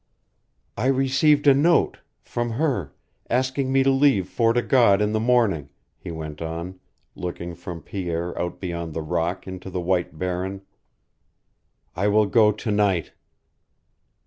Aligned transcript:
"I 0.77 0.87
received 0.87 1.45
a 1.45 1.53
note 1.53 1.99
from 2.23 2.49
her, 2.53 2.91
asking 3.29 3.71
me 3.71 3.83
to 3.83 3.91
leave 3.91 4.27
Fort 4.27 4.57
o' 4.57 4.61
God 4.63 4.99
in 4.99 5.11
the 5.11 5.19
morning," 5.19 5.69
he 5.95 6.09
went 6.09 6.41
on, 6.41 6.79
looking 7.13 7.53
from 7.53 7.83
Pierre 7.83 8.35
out 8.41 8.59
beyond 8.59 8.95
the 8.95 9.03
rock 9.03 9.45
into 9.47 9.69
the 9.69 9.79
white 9.79 10.17
barren. 10.17 10.63
"I 11.95 12.07
will 12.07 12.25
go 12.25 12.51
to 12.51 12.71
night." 12.71 13.11